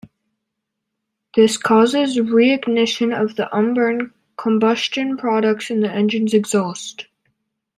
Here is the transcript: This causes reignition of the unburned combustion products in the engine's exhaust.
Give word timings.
This 1.35 1.57
causes 1.57 2.17
reignition 2.17 3.13
of 3.15 3.35
the 3.35 3.55
unburned 3.55 4.09
combustion 4.35 5.15
products 5.15 5.69
in 5.69 5.81
the 5.81 5.91
engine's 5.91 6.33
exhaust. 6.33 7.05